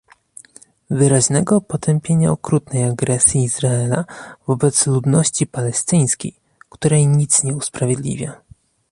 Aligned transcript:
wyraźnego 0.89 1.61
potępienia 1.61 2.31
okrutnej 2.31 2.83
agresji 2.83 3.43
Izraela 3.43 4.05
wobec 4.47 4.87
ludności 4.87 5.47
palestyńskiej, 5.47 6.35
której 6.69 7.07
nic 7.07 7.43
nie 7.43 7.55
usprawiedliwia! 7.55 8.41